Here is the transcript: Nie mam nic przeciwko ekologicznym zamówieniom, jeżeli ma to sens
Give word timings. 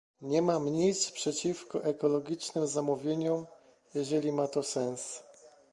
Nie 0.21 0.41
mam 0.41 0.69
nic 0.69 1.11
przeciwko 1.11 1.83
ekologicznym 1.83 2.67
zamówieniom, 2.67 3.45
jeżeli 3.93 4.31
ma 4.31 4.47
to 4.47 4.63
sens 4.63 5.23